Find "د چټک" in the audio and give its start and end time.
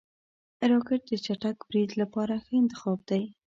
1.09-1.57